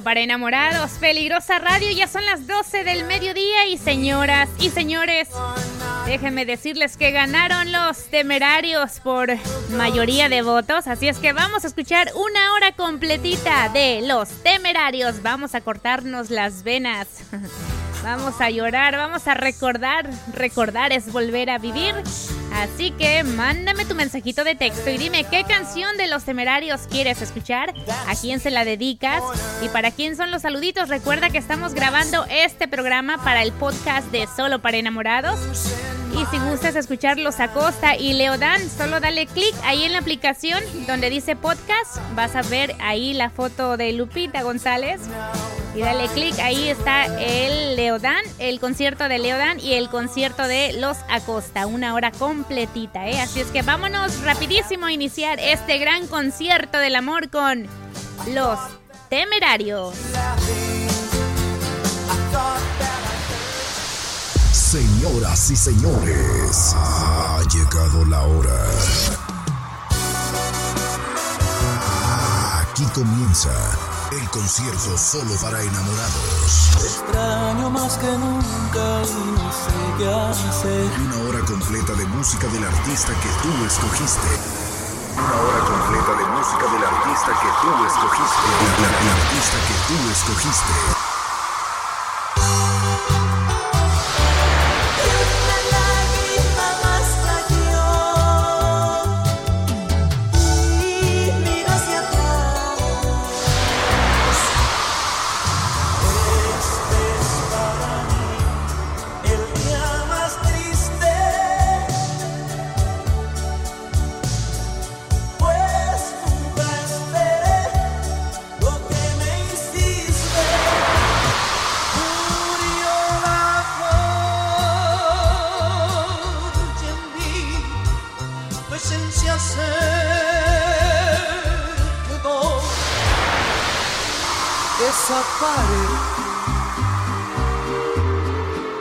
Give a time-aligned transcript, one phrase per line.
[0.00, 5.28] Para enamorados, peligrosa radio, ya son las 12 del mediodía y señoras y señores,
[6.06, 9.28] déjenme decirles que ganaron los temerarios por
[9.72, 15.22] mayoría de votos, así es que vamos a escuchar una hora completita de los temerarios,
[15.22, 17.06] vamos a cortarnos las venas.
[18.02, 20.08] Vamos a llorar, vamos a recordar.
[20.32, 21.94] Recordar es volver a vivir.
[22.54, 27.22] Así que mándame tu mensajito de texto y dime qué canción de los temerarios quieres
[27.22, 27.72] escuchar,
[28.08, 29.22] a quién se la dedicas
[29.62, 30.88] y para quién son los saluditos.
[30.88, 35.38] Recuerda que estamos grabando este programa para el podcast de Solo para Enamorados.
[36.12, 40.62] Y si gustas escucharlos a Costa y Leodan, solo dale clic ahí en la aplicación
[40.86, 41.96] donde dice podcast.
[42.14, 45.00] Vas a ver ahí la foto de Lupita González.
[45.74, 50.74] Y dale clic, ahí está el Leodan, el concierto de Leodan y el concierto de
[50.74, 51.66] Los Acosta.
[51.66, 53.18] Una hora completita, ¿eh?
[53.18, 57.66] Así es que vámonos rapidísimo a iniciar este gran concierto del amor con
[58.28, 58.58] Los
[59.08, 59.94] Temerarios.
[65.02, 68.54] Señoras y señores, ha llegado la hora.
[72.60, 73.50] Aquí comienza
[74.12, 76.70] el concierto solo para enamorados.
[76.84, 80.86] extraño más que nunca y no sé qué hacer.
[81.00, 84.28] Una hora completa de música del artista que tú escogiste.
[85.18, 88.46] Una hora completa de música del artista que tú escogiste.
[88.78, 88.84] El,
[89.18, 91.02] artista que tú escogiste.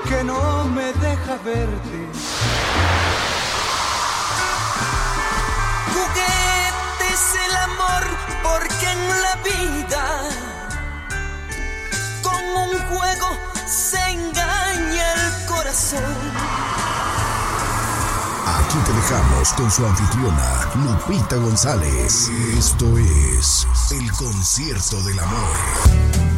[0.07, 1.99] Que no me deja verte.
[5.93, 8.03] Juguete es el amor
[8.43, 10.05] porque en la vida
[12.21, 13.29] con un juego
[13.65, 16.15] se engaña el corazón.
[18.45, 22.29] Aquí te dejamos con su anfitriona, Lupita González.
[22.55, 26.30] Esto es el concierto del amor.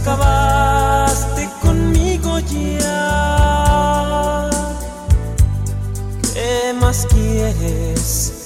[0.00, 2.90] acabaste conmigo ya.
[6.32, 8.39] ¿Qué más quieres?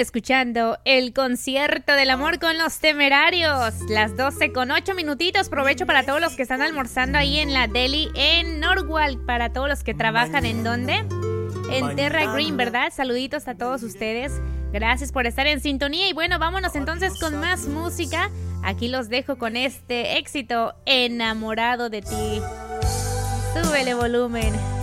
[0.00, 3.74] Escuchando el concierto del amor con los temerarios.
[3.88, 5.48] Las 12 con 8 minutitos.
[5.48, 9.24] Provecho para todos los que están almorzando ahí en la deli en Norwalk.
[9.26, 11.04] Para todos los que trabajan en donde?
[11.70, 12.92] En Terra Green, ¿verdad?
[12.94, 14.32] Saluditos a todos ustedes.
[14.72, 16.08] Gracias por estar en sintonía.
[16.08, 18.30] Y bueno, vámonos entonces con más música.
[18.62, 22.40] Aquí los dejo con este éxito, Enamorado de ti.
[23.54, 24.77] Súbele volumen.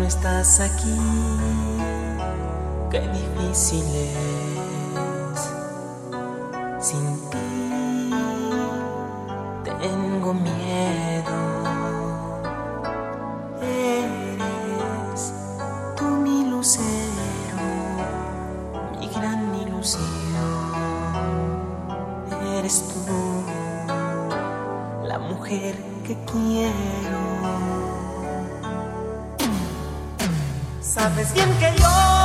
[0.00, 0.98] Estás aquí,
[2.90, 5.50] qué difícil es.
[6.80, 7.52] Sin ti
[9.82, 11.38] tengo miedo.
[13.60, 15.32] Eres
[15.96, 17.58] tú mi lucero,
[18.98, 20.02] mi gran ilusión.
[22.56, 23.44] Eres tú
[25.04, 25.74] la mujer
[26.06, 27.71] que quiero.
[30.94, 32.21] Sabes bien que yo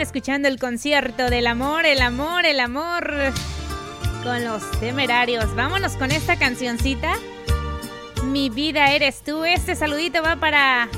[0.00, 3.32] Escuchando el concierto del amor, el amor, el amor
[4.22, 5.52] con los temerarios.
[5.56, 7.16] Vámonos con esta cancioncita.
[8.24, 9.44] Mi vida eres tú.
[9.44, 10.88] Este saludito va para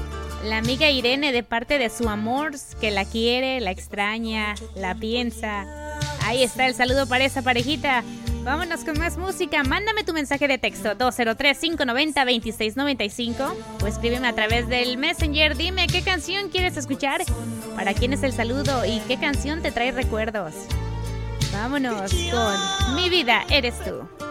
[0.45, 5.67] la amiga Irene de parte de su amor, que la quiere, la extraña, la piensa.
[6.25, 8.05] Ahí está el saludo para esa parejita.
[8.51, 9.63] Vámonos con más música.
[9.63, 15.57] Mándame tu mensaje de texto 203-590-2695 o escríbeme a través del Messenger.
[15.57, 17.23] Dime qué canción quieres escuchar,
[17.77, 20.53] para quién es el saludo y qué canción te trae recuerdos.
[21.53, 24.30] Vámonos con Mi vida eres tú.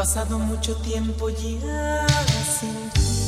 [0.00, 2.06] Pasado mucho tiempo ya
[2.42, 3.19] sin ti,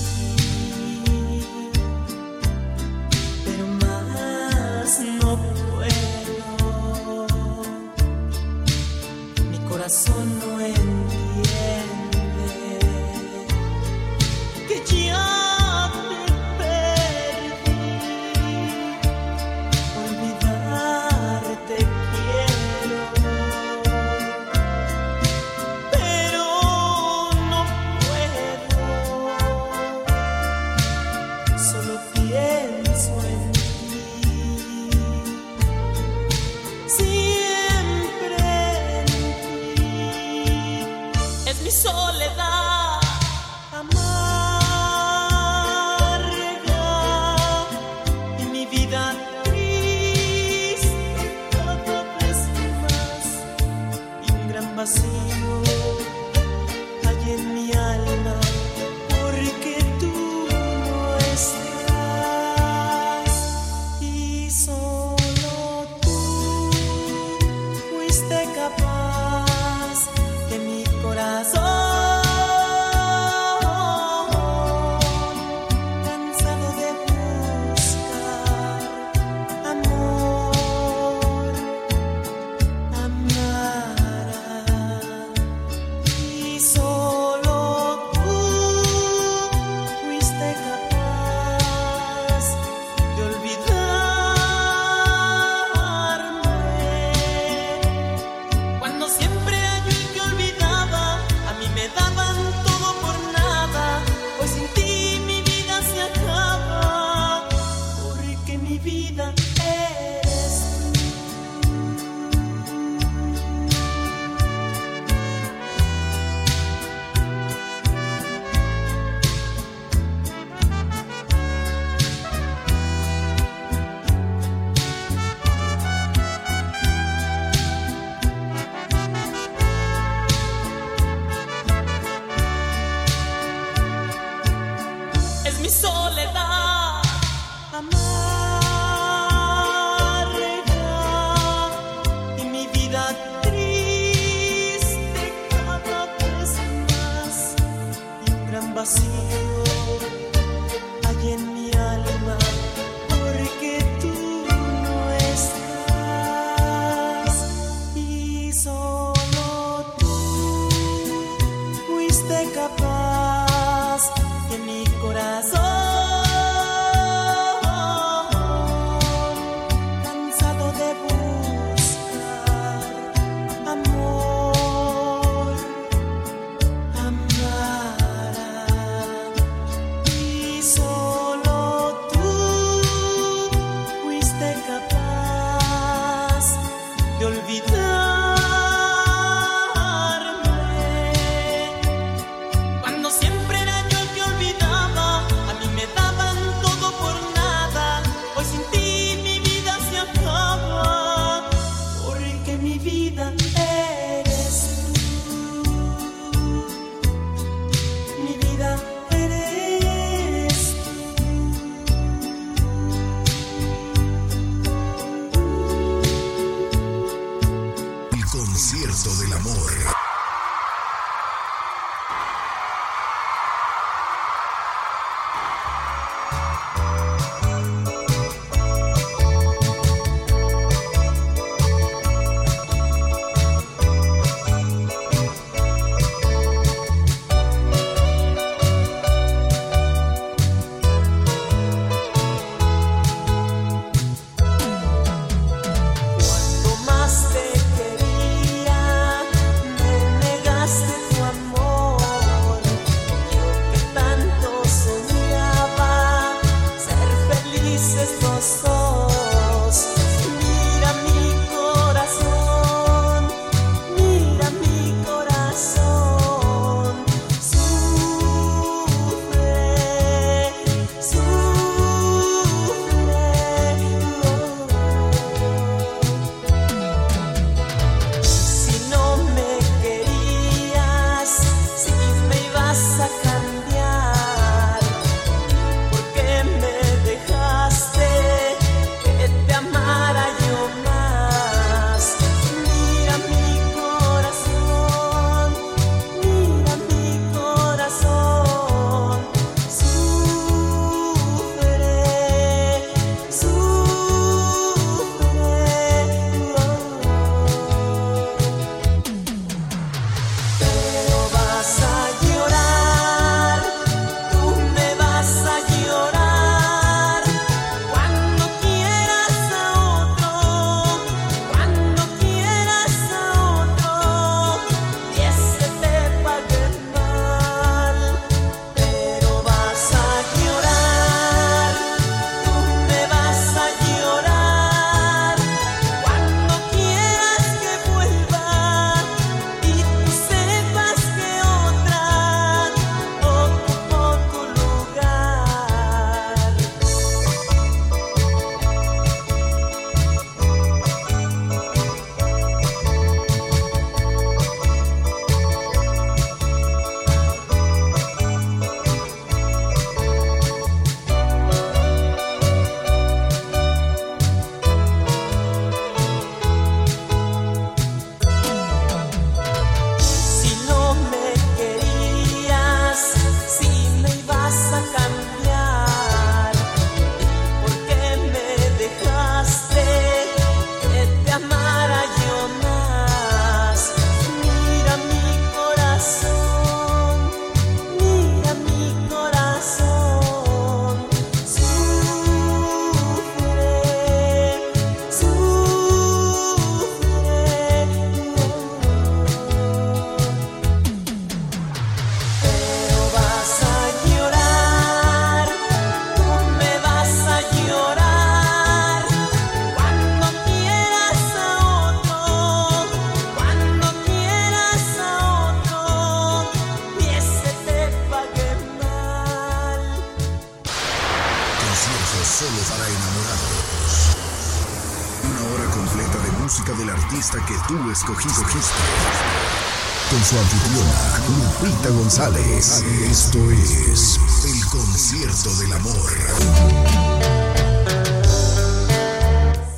[431.62, 432.84] Lupita González.
[433.08, 436.10] Esto es El Concierto del Amor.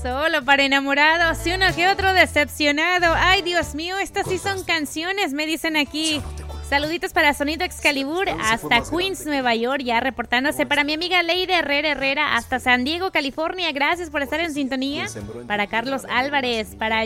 [0.00, 3.14] Solo para enamorados y uno que otro decepcionado.
[3.14, 6.22] Ay, Dios mío, estas sí son canciones, me dicen aquí.
[6.70, 11.90] Saluditos para Sonido Excalibur hasta Queens, Nueva York, ya reportándose para mi amiga Leide Herrera
[11.90, 13.70] Herrera hasta San Diego, California.
[13.72, 15.04] Gracias por estar en sintonía.
[15.46, 17.04] Para Carlos Álvarez, para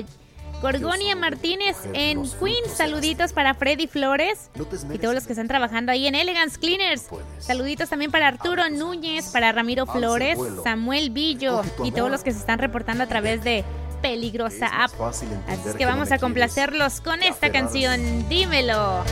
[0.60, 2.72] Gorgonia Martínez en Queens.
[2.76, 4.50] Saluditos para Freddy Flores
[4.92, 7.06] y todos los que están trabajando ahí en Elegance Cleaners.
[7.38, 12.38] Saluditos también para Arturo Núñez, para Ramiro Flores, Samuel Villo y todos los que se
[12.38, 13.64] están reportando a través de
[14.02, 14.90] Peligrosa App.
[15.00, 15.26] Así
[15.66, 18.28] es que vamos a complacerlos con esta canción.
[18.28, 19.04] Dímelo.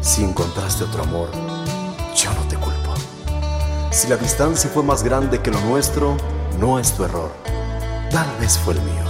[0.00, 1.30] Si encontraste otro amor,
[2.14, 2.51] yo no te.
[3.92, 6.16] Si la distancia fue más grande que lo nuestro,
[6.58, 7.30] no es tu error,
[8.10, 9.04] tal vez fue el mío.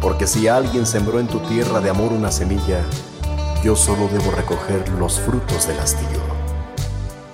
[0.00, 2.80] Porque si alguien sembró en tu tierra de amor una semilla,
[3.64, 6.20] yo solo debo recoger los frutos del hastío.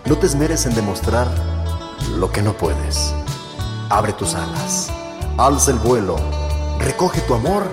[0.06, 1.28] No te esmeres en demostrar
[2.16, 3.14] lo que no puedes.
[3.90, 4.90] Abre tus alas,
[5.36, 6.16] alza el vuelo,
[6.78, 7.64] recoge tu amor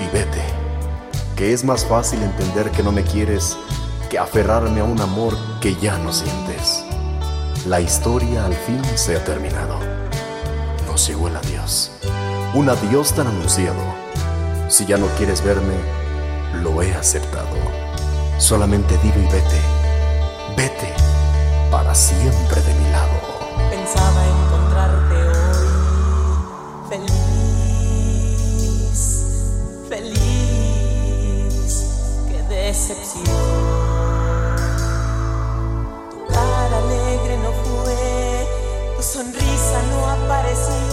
[0.00, 0.42] y vete.
[1.34, 3.56] Que es más fácil entender que no me quieres
[4.10, 6.83] que aferrarme a un amor que ya no sientes
[7.66, 9.78] la historia al fin se ha terminado.
[10.86, 11.92] Nos llegó el adiós.
[12.52, 13.80] Un adiós tan anunciado.
[14.68, 15.74] Si ya no quieres verme,
[16.62, 17.56] lo he aceptado.
[18.38, 19.60] Solamente dilo y vete.
[20.56, 20.92] Vete
[21.70, 23.12] para siempre de mi lado.
[23.70, 25.68] Pensaba encontrarte hoy
[26.90, 27.18] feliz,
[29.88, 31.72] feliz.
[32.28, 33.63] Qué decepción.
[40.26, 40.83] Sonrisa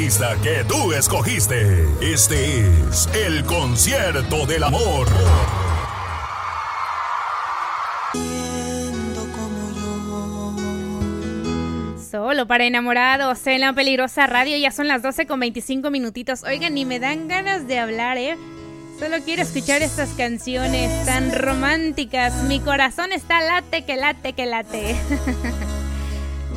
[0.00, 1.84] artista que tú escogiste.
[2.00, 5.06] Este es el concierto del amor.
[12.10, 16.44] Solo para enamorados en la peligrosa radio ya son las 12 con 25 minutitos.
[16.44, 18.38] Oigan, ni me dan ganas de hablar, ¿eh?
[18.98, 22.42] Solo quiero escuchar estas canciones tan románticas.
[22.44, 24.96] Mi corazón está late, que late, que late.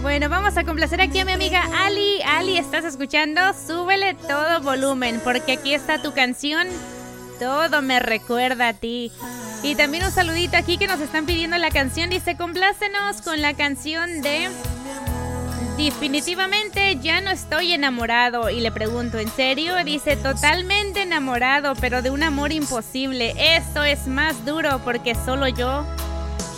[0.04, 2.22] bueno, vamos a complacer aquí a mi amiga Ali.
[2.24, 3.40] Ali, ¿estás escuchando?
[3.54, 6.68] Súbele todo volumen, porque aquí está tu canción.
[7.40, 9.14] Todo me recuerda a ti.
[9.64, 12.10] Y también un saludito aquí que nos están pidiendo la canción.
[12.10, 14.50] Dice, complácenos con la canción de
[15.78, 19.74] Definitivamente ya no estoy enamorado y le pregunto, ¿en serio?
[19.84, 23.34] Dice, totalmente enamorado, pero de un amor imposible.
[23.56, 25.86] Esto es más duro porque solo yo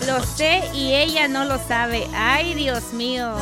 [0.05, 2.07] lo sé y ella no lo sabe.
[2.13, 3.33] Ay, Dios mío.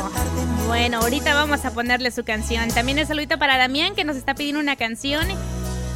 [0.68, 2.70] Bueno, ahorita vamos a ponerle su canción.
[2.70, 5.26] También el saludito para Damián que nos está pidiendo una canción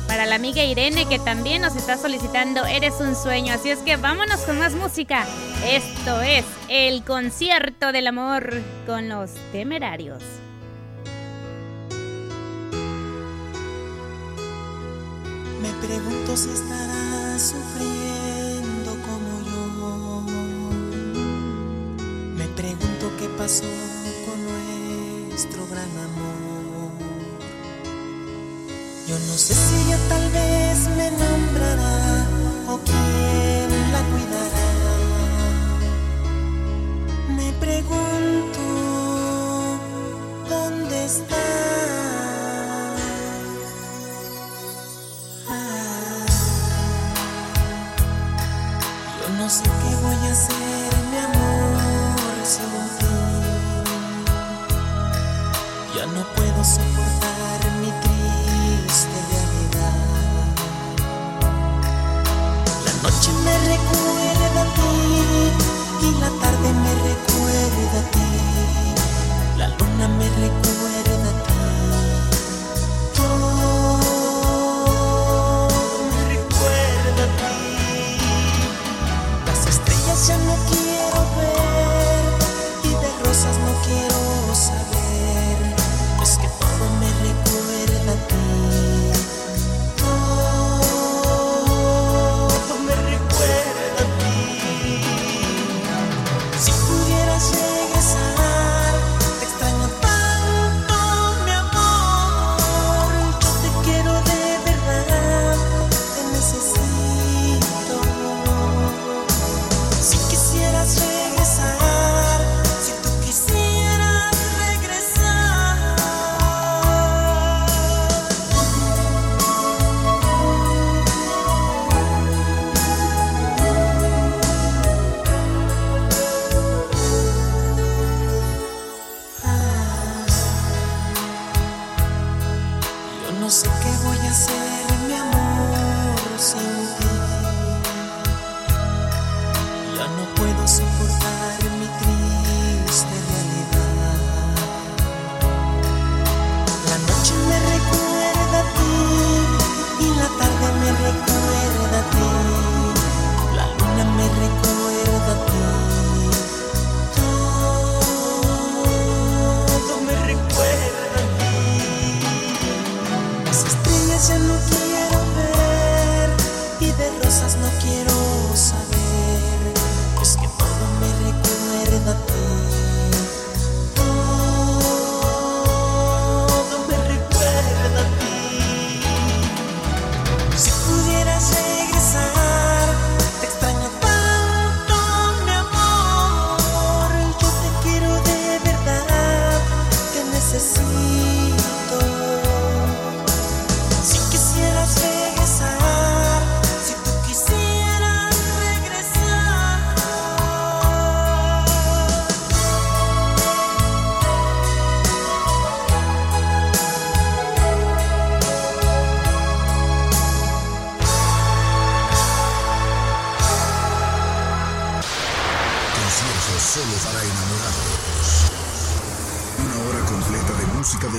[0.07, 3.53] para la amiga Irene que también nos está solicitando Eres un sueño.
[3.53, 5.25] Así es que vámonos con más música.
[5.65, 10.23] Esto es el concierto del amor con los temerarios.
[15.61, 18.16] Me pregunto si estarás sufriendo
[22.57, 23.69] pregunto qué pasó
[24.25, 24.37] con
[25.29, 26.91] nuestro gran amor.
[29.07, 32.25] Yo no sé si ella tal vez me nombrará
[32.67, 34.69] o quién la cuidará.
[37.37, 38.59] Me pregunto
[40.49, 41.46] dónde está.
[56.57, 59.93] Puedo soportar mi triste realidad.
[62.85, 64.93] La noche me recuerda a ti
[66.01, 68.29] y la tarde me recuerda a ti.
[69.57, 71.61] La luna me recuerda a ti.
[73.15, 73.97] Todo
[76.11, 77.55] me recuerda a ti.
[79.45, 82.29] Las estrellas ya no quiero ver
[82.83, 84.96] y de rosas no quiero saber.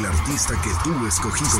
[0.08, 1.58] artista que tú escogiste.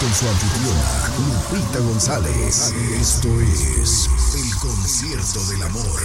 [0.00, 2.72] Con su anfitriona, Lupita González.
[3.00, 6.02] Esto es El Concierto del Amor.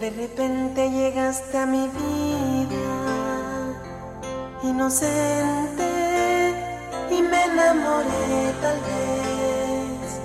[0.00, 2.78] De repente llegaste a mi vida,
[4.62, 5.79] inocente
[7.72, 10.20] tal vez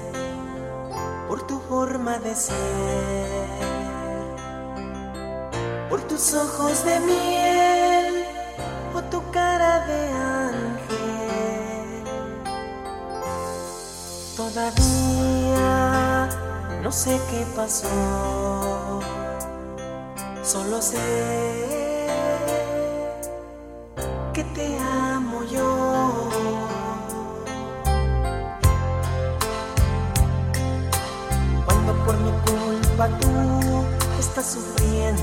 [1.27, 2.55] por tu forma de ser,
[5.89, 8.25] por tus ojos de miel
[8.95, 12.03] o tu cara de ángel.
[14.35, 15.69] Todavía
[16.81, 19.01] no sé qué pasó,
[20.43, 21.54] solo sé
[34.37, 35.21] estás sufriendo,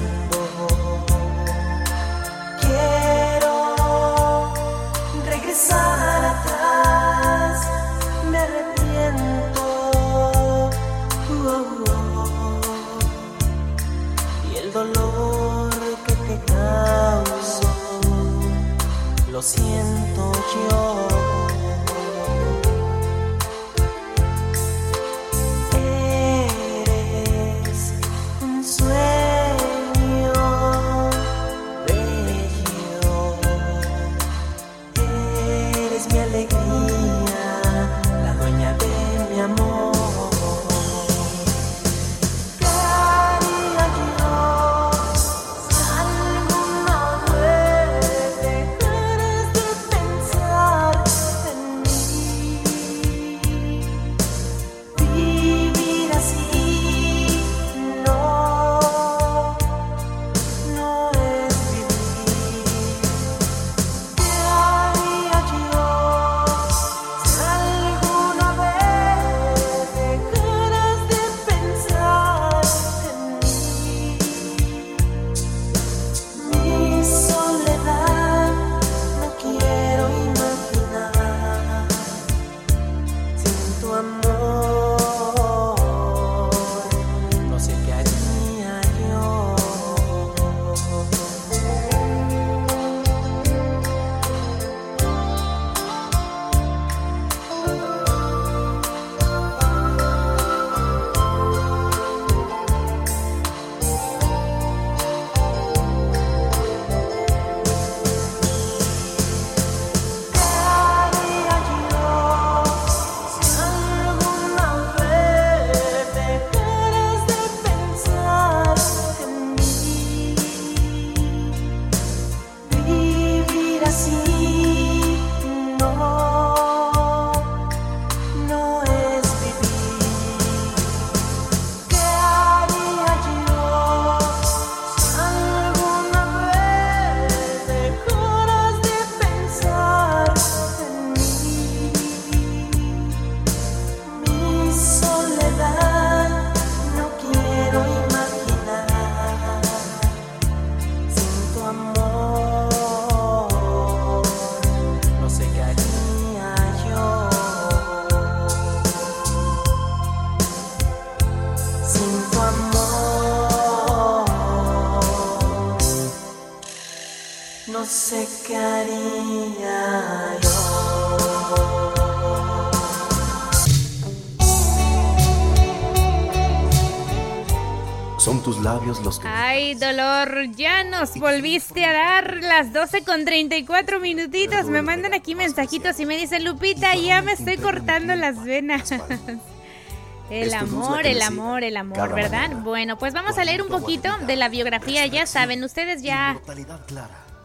[178.22, 179.26] Son tus labios los que...
[179.26, 184.66] Ay, dolor, ya nos volviste a dar las 12 con 34 minutitos.
[184.66, 188.94] Me mandan aquí mensajitos y me dicen, Lupita, ya me estoy cortando las venas.
[190.30, 192.50] El amor, el amor, el amor, ¿verdad?
[192.62, 196.40] Bueno, pues vamos a leer un poquito de la biografía, ya saben, ustedes ya.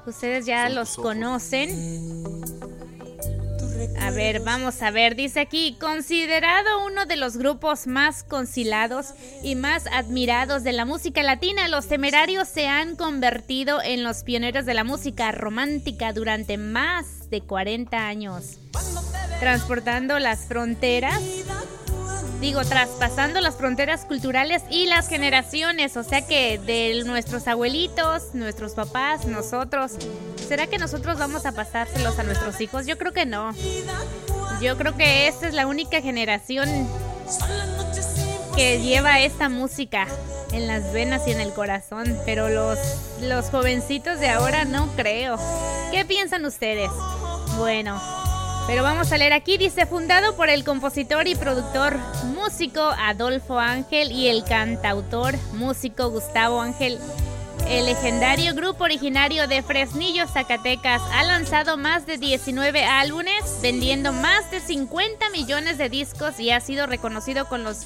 [0.07, 2.07] Ustedes ya los conocen.
[3.99, 9.55] A ver, vamos a ver, dice aquí, considerado uno de los grupos más conciliados y
[9.55, 14.73] más admirados de la música latina, los temerarios se han convertido en los pioneros de
[14.73, 18.59] la música romántica durante más de 40 años,
[19.39, 21.21] transportando las fronteras,
[22.39, 28.73] digo, traspasando las fronteras culturales y las generaciones, o sea que de nuestros abuelitos, nuestros
[28.73, 29.93] papás, nosotros,
[30.47, 32.85] ¿será que nosotros vamos a pasárselos a nuestros hijos?
[32.85, 33.53] Yo creo que no.
[34.61, 36.69] Yo creo que esta es la única generación
[38.55, 40.07] que lleva esta música
[40.51, 42.79] en las venas y en el corazón, pero los,
[43.21, 45.37] los jovencitos de ahora no creo.
[45.91, 46.89] ¿Qué piensan ustedes?
[47.57, 48.01] Bueno,
[48.67, 51.97] Pero vamos a leer aquí, dice, fundado por el compositor y productor
[52.35, 56.99] músico Adolfo Ángel y el cantautor músico Gustavo Ángel.
[57.69, 64.51] El legendario grupo originario de Fresnillo, Zacatecas, ha lanzado más de 19 álbumes, vendiendo más
[64.51, 67.85] de 50 millones de discos y ha sido reconocido con los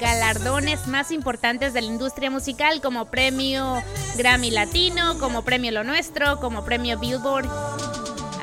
[0.00, 3.80] galardones más importantes de la industria musical como premio
[4.16, 7.48] Grammy Latino, como premio Lo Nuestro, como premio Billboard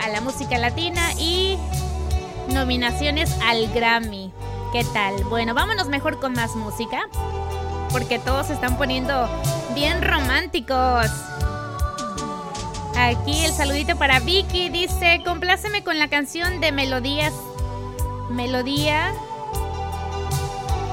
[0.04, 1.58] a la música latina y
[2.50, 4.32] nominaciones al Grammy.
[4.74, 5.24] ¿Qué tal?
[5.26, 7.08] Bueno, vámonos mejor con más música
[7.90, 9.30] porque todos se están poniendo
[9.74, 11.08] bien románticos.
[12.98, 17.34] Aquí el saludito para Vicky dice, compláceme con la canción de Melodías.
[18.30, 19.14] Melodía.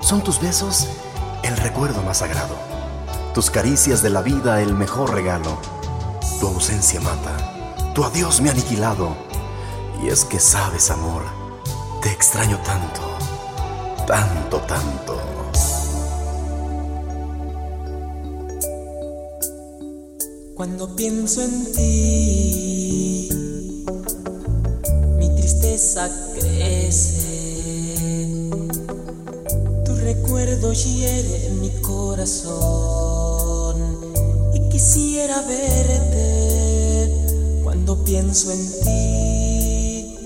[0.00, 0.88] Son tus besos
[1.42, 2.54] el recuerdo más sagrado.
[3.34, 5.58] Tus caricias de la vida el mejor regalo.
[6.40, 7.92] Tu ausencia mata.
[7.92, 9.16] Tu adiós me ha aniquilado.
[10.02, 11.24] Y es que sabes, amor,
[12.00, 13.02] te extraño tanto,
[14.06, 15.31] tanto, tanto.
[20.62, 23.28] Cuando pienso en ti,
[25.18, 26.08] mi tristeza
[26.38, 28.38] crece
[30.04, 33.76] recuerdo hiere mi corazón
[34.54, 37.10] y quisiera verte
[37.64, 40.16] cuando pienso en ti,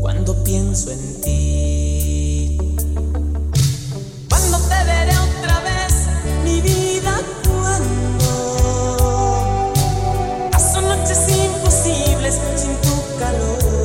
[0.00, 2.56] cuando pienso en ti.
[4.30, 5.92] Cuando te veré otra vez,
[6.44, 7.20] mi vida,
[13.22, 13.81] calor.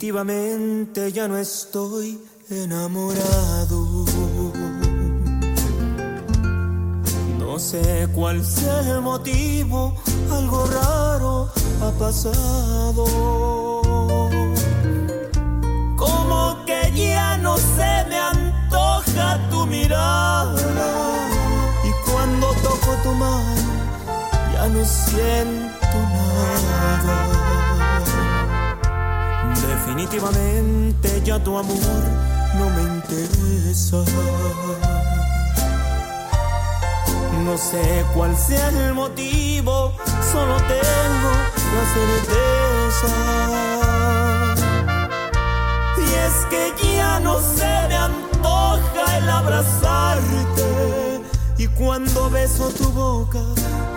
[0.00, 4.06] Definitivamente ya no estoy enamorado.
[7.38, 9.94] No sé cuál sea el motivo,
[10.32, 11.50] algo raro
[11.82, 13.04] ha pasado.
[15.96, 20.56] Como que ya no se me antoja tu mirada.
[21.84, 23.72] Y cuando toco tu mano,
[24.54, 27.29] ya no siento nada.
[30.00, 31.76] Definitivamente ya tu amor
[32.56, 33.98] no me interesa.
[37.44, 39.92] No sé cuál sea el motivo,
[40.32, 41.32] solo tengo
[41.74, 43.12] la certeza.
[45.98, 51.20] Y es que ya no se me antoja el abrazarte.
[51.58, 53.42] Y cuando beso tu boca,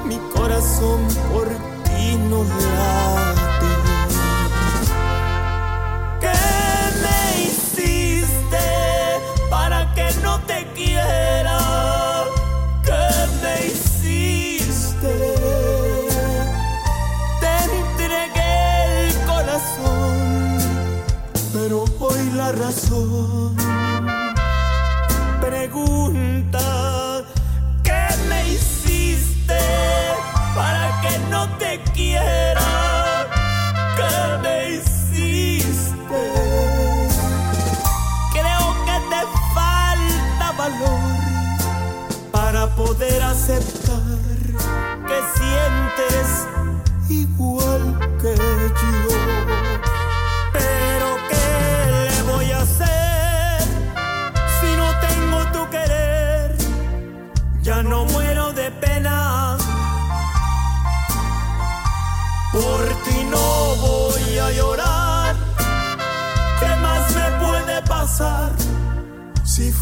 [0.03, 0.99] mi corazón
[1.31, 1.47] por
[1.85, 3.42] ti no late.
[22.93, 23.32] corazón.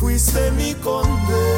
[0.02, 1.51] fuiste mi condena.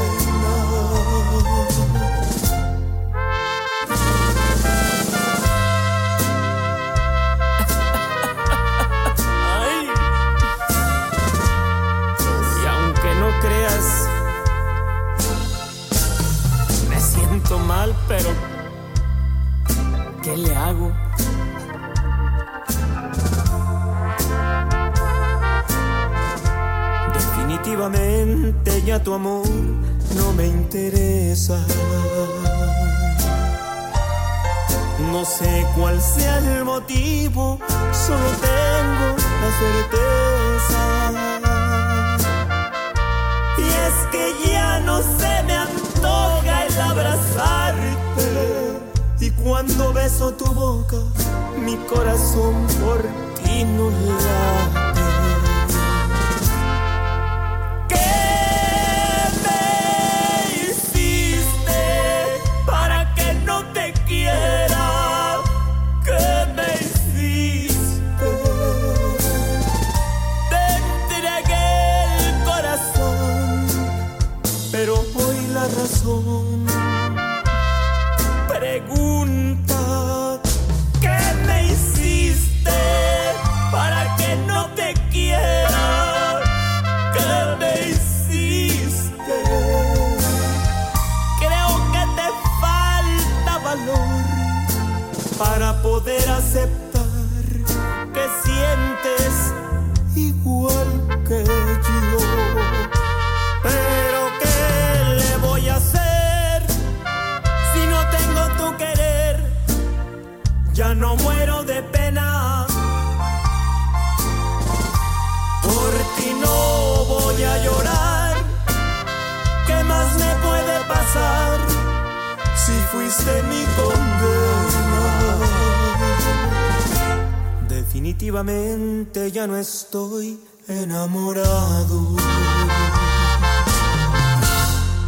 [128.24, 132.16] Definitivamente ya no estoy enamorado.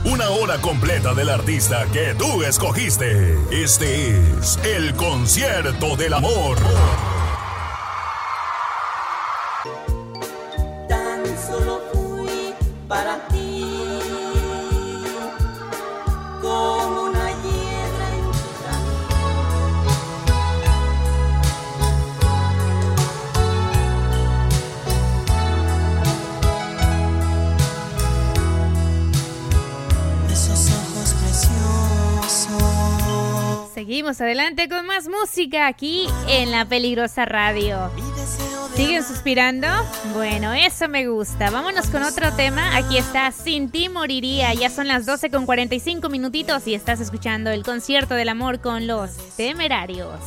[0.04, 3.38] Una hora completa del artista que tú escogiste.
[3.52, 6.58] Este es el concierto del amor
[34.06, 37.90] adelante con más música aquí en la peligrosa radio.
[38.76, 39.68] ¿Siguen suspirando?
[40.14, 41.50] Bueno, eso me gusta.
[41.50, 42.76] Vámonos con otro tema.
[42.76, 44.54] Aquí está Sin ti moriría.
[44.54, 48.86] Ya son las 12 con 45 minutitos y estás escuchando el concierto del amor con
[48.86, 50.20] los temerarios.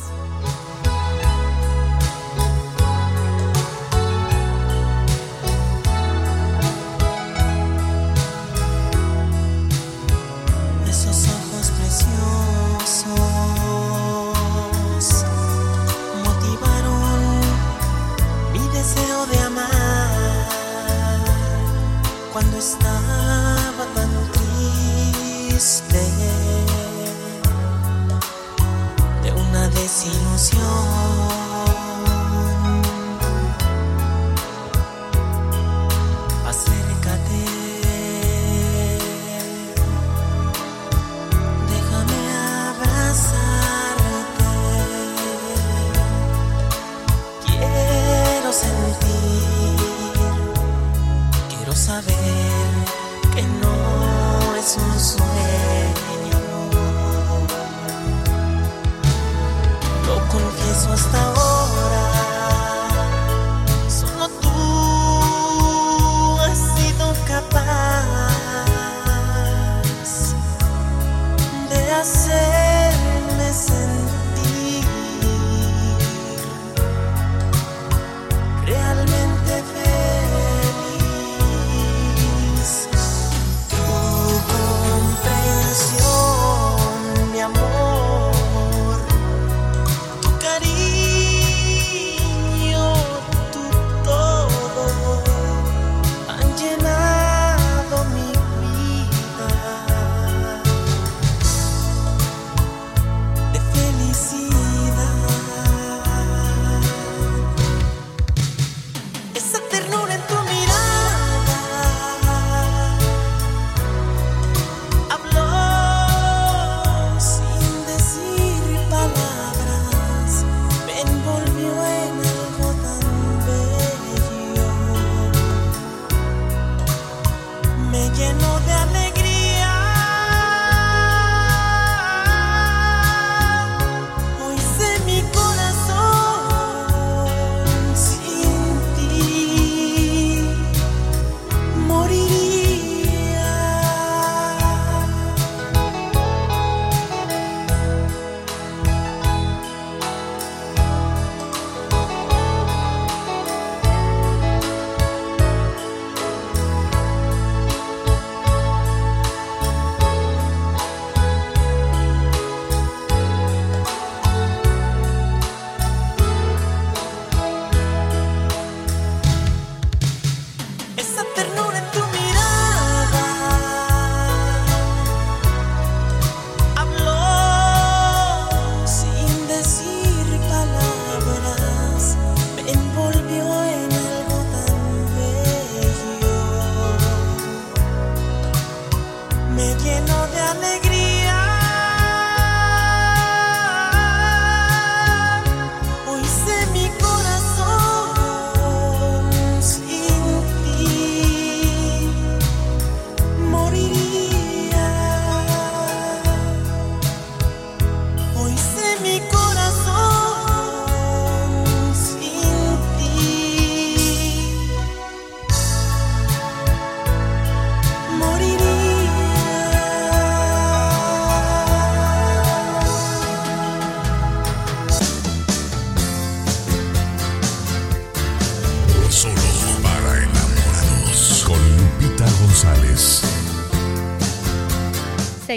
[30.39, 31.18] canción.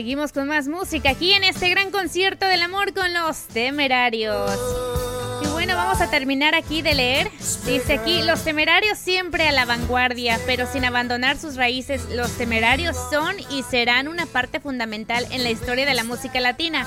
[0.02, 4.50] Seguimos con más música aquí en este gran concierto del amor con los temerarios.
[5.44, 7.30] Y bueno, vamos a terminar aquí de leer.
[7.64, 12.96] Dice aquí, los temerarios siempre a la vanguardia, pero sin abandonar sus raíces, los temerarios
[13.12, 16.84] son y serán una parte fundamental en la historia de la música latina.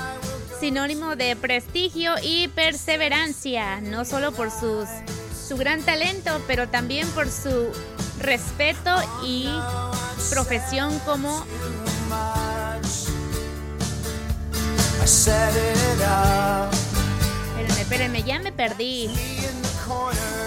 [0.60, 4.90] Sinónimo de prestigio y perseverancia, no solo por sus,
[5.48, 7.72] su gran talento, pero también por su
[8.20, 8.94] respeto
[9.24, 9.48] y
[10.28, 11.46] profesión como
[15.06, 16.66] Espérenme,
[17.80, 19.08] espérenme, ya me perdí.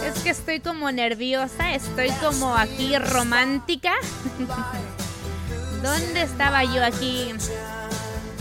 [0.06, 3.94] Es que estoy como nerviosa, estoy como aquí romántica.
[5.82, 7.32] ¿Dónde estaba yo aquí?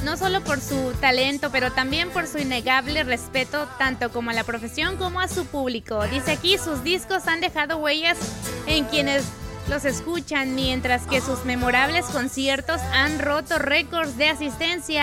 [0.05, 4.43] no solo por su talento, pero también por su innegable respeto tanto como a la
[4.43, 6.05] profesión como a su público.
[6.09, 8.19] Dice aquí, sus discos han dejado huellas
[8.67, 9.25] en quienes
[9.69, 15.03] los escuchan, mientras que sus memorables conciertos han roto récords de asistencia,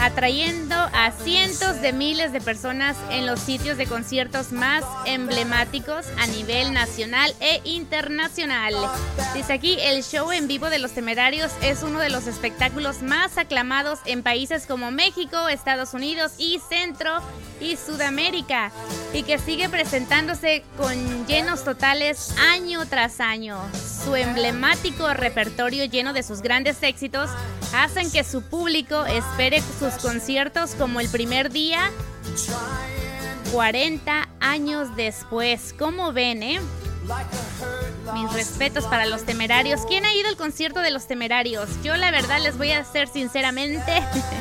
[0.00, 6.26] atrayendo a cientos de miles de personas en los sitios de conciertos más emblemáticos a
[6.28, 8.74] nivel nacional e internacional.
[9.34, 13.38] Dice aquí, el show en vivo de los temerarios es uno de los espectáculos más
[13.38, 17.20] aclamados en países como México, Estados Unidos y Centro
[17.60, 18.72] y Sudamérica,
[19.12, 23.58] y que sigue presentándose con llenos totales año tras año
[24.06, 27.28] su emblemático repertorio lleno de sus grandes éxitos
[27.74, 31.90] hacen que su público espere sus conciertos como el primer día
[33.52, 35.74] 40 años después.
[35.76, 36.60] ¿Cómo ven, eh?
[38.14, 39.80] Mis respetos para los temerarios.
[39.88, 41.68] ¿Quién ha ido al concierto de los temerarios?
[41.82, 43.92] Yo la verdad les voy a ser sinceramente,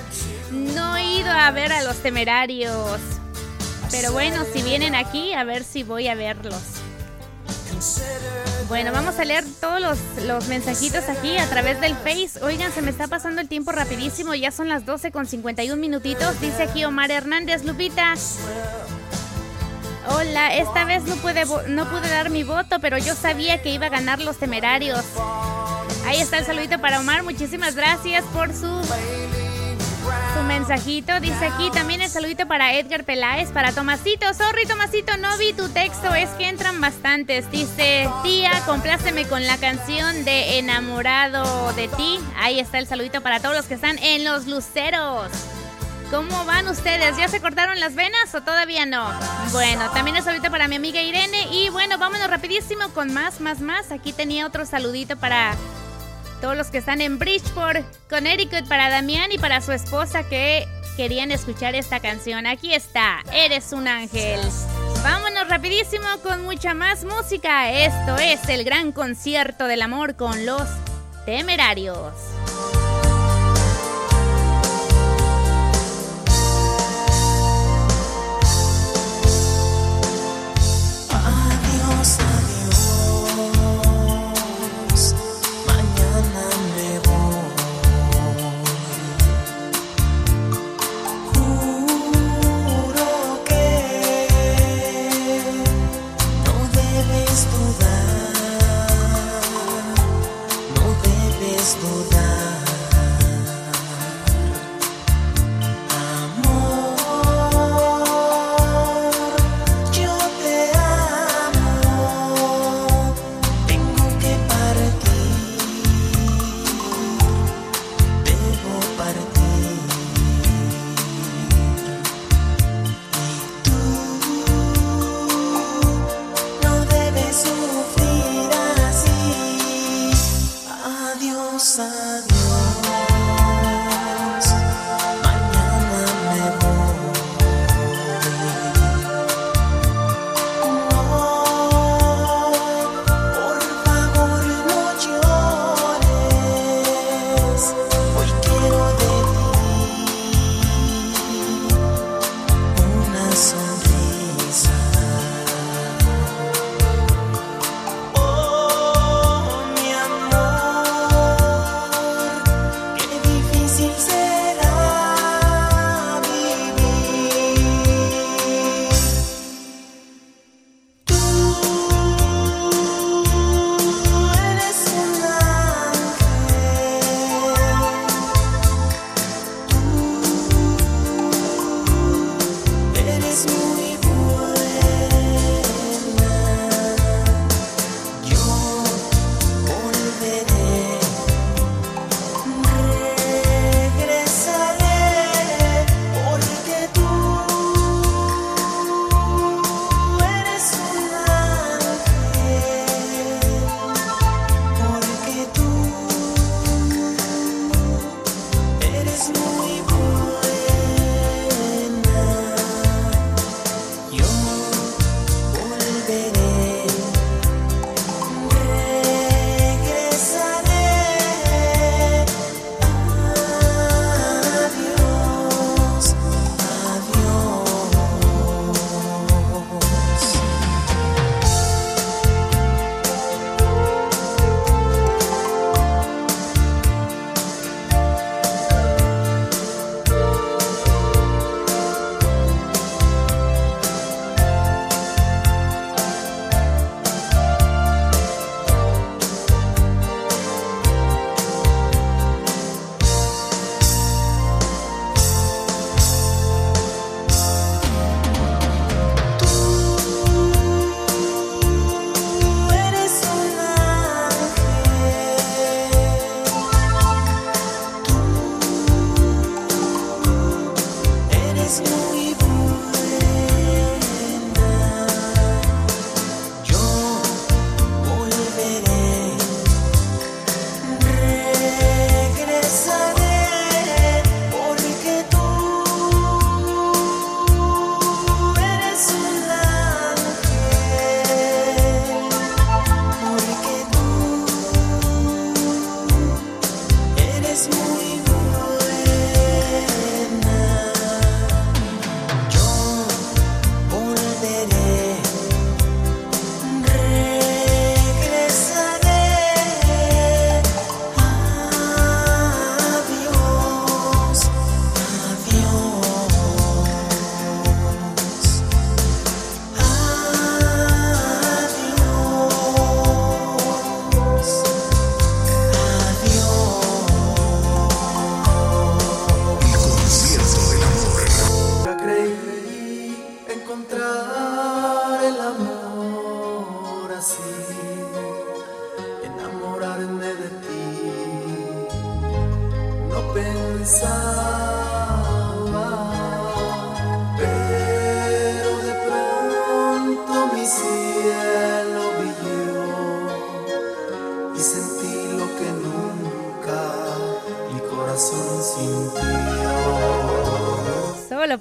[0.51, 2.99] no he ido a ver a los temerarios.
[3.89, 6.61] Pero bueno, si vienen aquí, a ver si voy a verlos.
[8.67, 9.79] Bueno, vamos a leer todos
[10.25, 12.43] los, mensajitos aquí a través del Face.
[12.43, 14.33] Oigan, se me está pasando el tiempo rapidísimo.
[14.33, 16.39] Ya son las 12 con 51 minutitos.
[16.41, 18.15] Dice aquí Omar Hernández, Lupita.
[20.07, 23.85] Hola, esta vez no pude, no pude dar mi voto, pero yo sabía que iba
[23.87, 25.03] a ganar los temerarios.
[26.07, 27.21] Ahí está el saludito para Omar.
[27.23, 28.81] Muchísimas gracias por su
[30.33, 31.19] su mensajito.
[31.19, 34.33] Dice aquí también el saludito para Edgar Peláez, para Tomasito.
[34.33, 37.49] Sorry, Tomasito, no vi tu texto, es que entran bastantes.
[37.51, 42.19] Dice, tía, compláceme con la canción de Enamorado de ti.
[42.37, 45.31] Ahí está el saludito para todos los que están en los luceros.
[46.11, 47.17] ¿Cómo van ustedes?
[47.17, 49.11] ¿Ya se cortaron las venas o todavía no?
[49.51, 51.47] Bueno, también el saludito para mi amiga Irene.
[51.51, 53.91] Y bueno, vámonos rapidísimo con más, más, más.
[53.91, 55.55] Aquí tenía otro saludito para
[56.41, 61.31] todos los que están en Bridgeport, Connecticut, para Damián y para su esposa que querían
[61.31, 62.45] escuchar esta canción.
[62.45, 64.39] Aquí está, Eres un ángel.
[65.03, 67.71] Vámonos rapidísimo con mucha más música.
[67.71, 70.63] Esto es el gran concierto del amor con los
[71.25, 72.13] temerarios.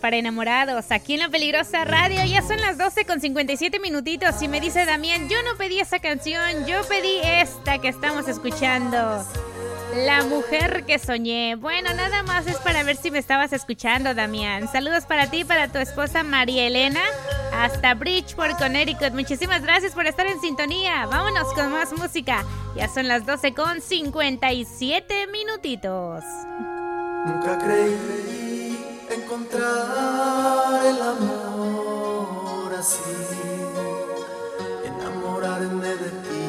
[0.04, 0.90] Para enamorados.
[0.90, 4.84] Aquí en la peligrosa radio ya son las 12 con 57 minutitos y me dice
[4.84, 9.24] Damián, yo no pedí esa canción, yo pedí esta que estamos escuchando.
[9.96, 11.54] La mujer que soñé.
[11.54, 14.68] Bueno, nada más es para ver si me estabas escuchando, Damián.
[14.70, 17.00] Saludos para ti y para tu esposa María Elena.
[17.54, 19.14] Hasta Bridgeport, Connecticut.
[19.14, 21.06] Muchísimas gracias por estar en sintonía.
[21.06, 22.44] Vámonos con más música.
[22.76, 26.22] Ya son las 12 con 57 minutitos.
[27.24, 28.53] Nunca creí
[29.24, 33.00] encontrar el amor así,
[34.84, 36.46] enamorarme de ti,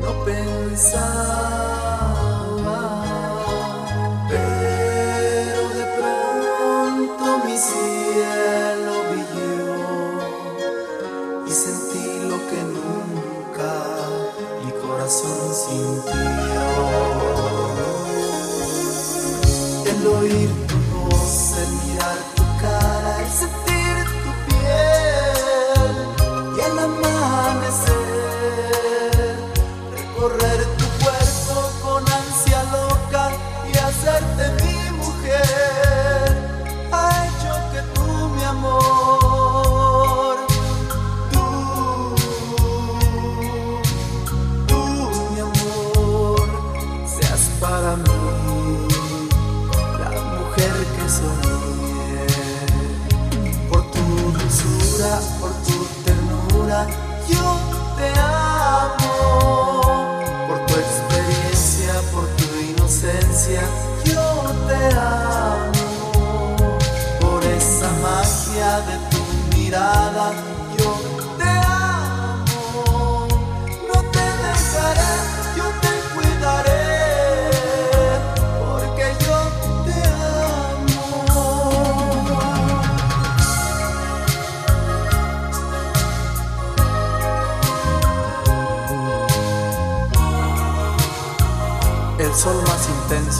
[0.00, 1.73] no pensaba,
[20.24, 20.63] oír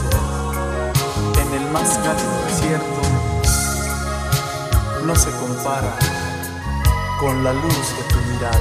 [0.03, 3.01] en el más cálido desierto,
[5.05, 5.95] no se compara
[7.19, 8.59] con la luz de tu mirada.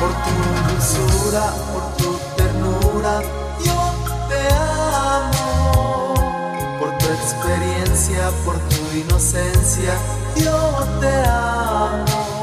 [0.00, 0.34] Por tu
[0.68, 3.22] dulzura, por tu ternura,
[3.64, 3.78] yo
[4.28, 4.42] te
[5.14, 6.14] amo.
[6.78, 9.94] Por tu experiencia, por tu inocencia
[10.36, 12.33] yo te amo.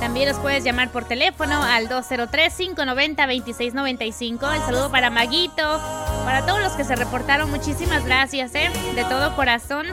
[0.00, 4.54] También nos puedes llamar por teléfono al 203-590-2695.
[4.54, 5.80] El saludo para Maguito,
[6.24, 8.70] para todos los que se reportaron, muchísimas gracias, ¿eh?
[8.94, 9.86] De todo corazón.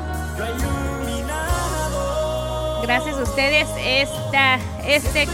[2.82, 5.27] Gracias a ustedes, esta, este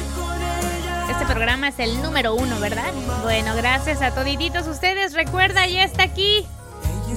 [1.20, 2.94] este programa es el número uno, ¿verdad?
[3.24, 5.14] Bueno, gracias a todititos ustedes.
[5.14, 6.46] Recuerda, ya está aquí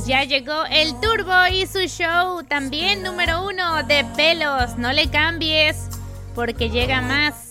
[0.07, 4.79] Ya llegó el Turbo y su show también número uno de pelos.
[4.79, 5.77] No le cambies
[6.35, 7.50] porque llega más,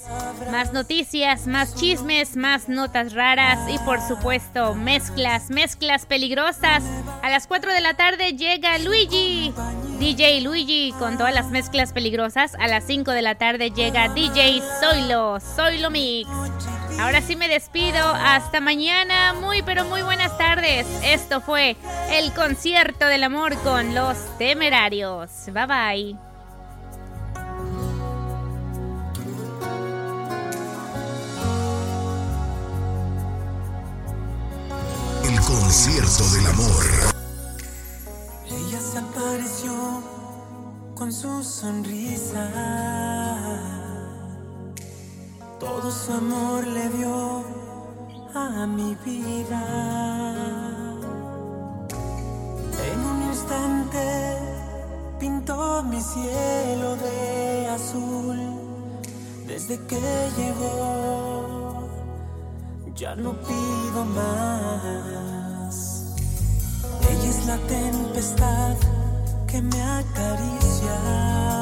[0.51, 6.83] más noticias, más chismes, más notas raras y por supuesto mezclas, mezclas peligrosas.
[7.21, 9.53] A las 4 de la tarde llega Luigi,
[9.99, 12.55] DJ Luigi con todas las mezclas peligrosas.
[12.55, 16.29] A las 5 de la tarde llega DJ Zoilo, Zoilo Mix.
[16.99, 18.05] Ahora sí me despido.
[18.05, 19.33] Hasta mañana.
[19.33, 20.85] Muy, pero muy buenas tardes.
[21.03, 21.77] Esto fue
[22.11, 25.29] el concierto del amor con los temerarios.
[25.53, 26.28] Bye bye.
[35.47, 36.85] Concierto del amor.
[38.45, 40.03] Ella se apareció
[40.95, 42.49] con su sonrisa
[45.59, 47.43] todo su amor le dio
[48.33, 49.63] a mi vida.
[52.91, 54.37] En un instante
[55.19, 58.39] pintó mi cielo de azul.
[59.45, 59.99] Desde que
[60.37, 61.58] llegó,
[62.99, 65.75] ya no pido más.
[67.09, 68.75] Ella es la tempestad
[69.47, 71.58] que me acaricia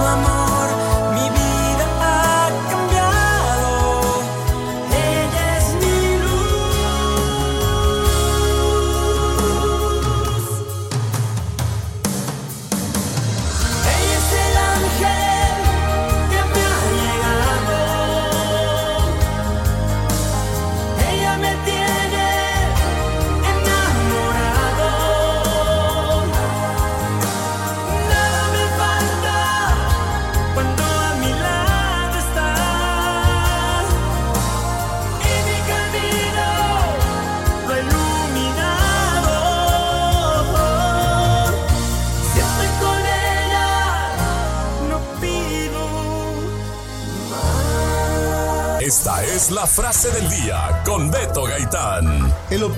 [0.00, 0.39] la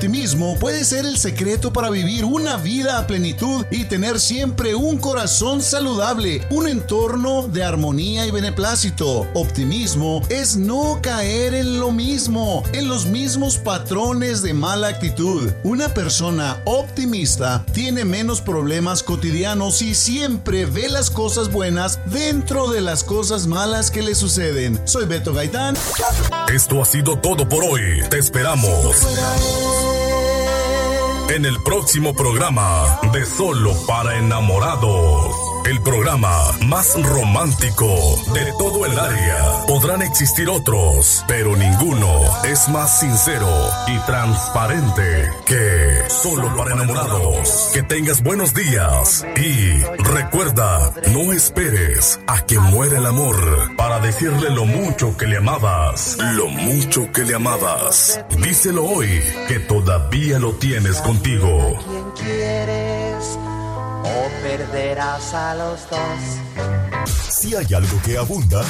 [0.03, 4.99] optimismo puede ser el secreto para vivir una vida a plenitud y tener siempre un
[4.99, 9.29] corazón saludable, un entorno de armonía y beneplácito.
[9.33, 15.53] Optimismo es no caer en lo mismo, en los mismos patrones de mala actitud.
[15.63, 22.81] Una persona optimista tiene menos problemas cotidianos y siempre ve las cosas buenas dentro de
[22.81, 24.81] las cosas malas que le suceden.
[24.85, 25.77] Soy Beto Gaitán.
[26.53, 28.03] Esto ha sido todo por hoy.
[28.11, 28.97] Te esperamos
[31.29, 37.87] en el próximo programa de Solo para Enamorados el programa más romántico
[38.33, 39.65] de todo el área.
[39.67, 43.49] Podrán existir otros, pero ninguno es más sincero
[43.87, 47.71] y transparente que solo para enamorados.
[47.73, 54.51] Que tengas buenos días y recuerda, no esperes a que muera el amor para decirle
[54.51, 58.21] lo mucho que le amabas, lo mucho que le amabas.
[58.39, 61.79] Díselo hoy que todavía lo tienes contigo.
[64.63, 67.09] ¿Quién quieres o perderás a los dos?
[67.31, 68.65] Si hay algo que abunda,